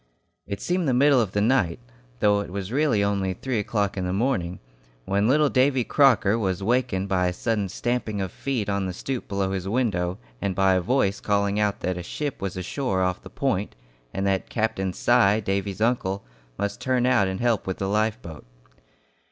[0.47, 1.79] It seemed the middle of the night,
[2.21, 4.57] though it was really only three o'clock in the morning,
[5.05, 9.27] when little Davy Crocker was wakened by a sudden stamping of feet on the stoop
[9.27, 13.21] below his window, and by a voice calling out that a ship was ashore off
[13.21, 13.75] the Point,
[14.11, 16.23] and that Captain Si, Davy's uncle,
[16.57, 18.43] must turn out and help with the life boat.